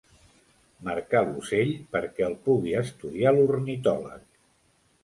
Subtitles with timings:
[0.87, 4.27] Marcar l'ocell perquè el pugui estudiar l'ornitòleg.